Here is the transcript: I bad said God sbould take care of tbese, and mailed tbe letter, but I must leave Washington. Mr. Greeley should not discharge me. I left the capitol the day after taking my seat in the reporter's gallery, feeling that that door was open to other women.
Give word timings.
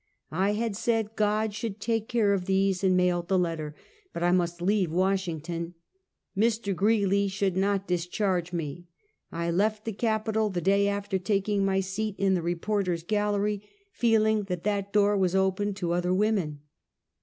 I 0.31 0.53
bad 0.55 0.75
said 0.75 1.15
God 1.15 1.51
sbould 1.51 1.77
take 1.77 2.07
care 2.07 2.33
of 2.33 2.45
tbese, 2.45 2.83
and 2.83 2.97
mailed 2.97 3.27
tbe 3.27 3.39
letter, 3.39 3.75
but 4.13 4.23
I 4.23 4.31
must 4.31 4.59
leave 4.59 4.91
Washington. 4.91 5.75
Mr. 6.35 6.75
Greeley 6.75 7.27
should 7.27 7.55
not 7.55 7.87
discharge 7.87 8.51
me. 8.51 8.87
I 9.31 9.51
left 9.51 9.85
the 9.85 9.93
capitol 9.93 10.49
the 10.49 10.59
day 10.59 10.87
after 10.87 11.19
taking 11.19 11.63
my 11.63 11.81
seat 11.81 12.15
in 12.17 12.33
the 12.33 12.41
reporter's 12.41 13.03
gallery, 13.03 13.61
feeling 13.91 14.45
that 14.45 14.63
that 14.63 14.91
door 14.91 15.15
was 15.15 15.35
open 15.35 15.75
to 15.75 15.91
other 15.93 16.15
women. 16.15 16.61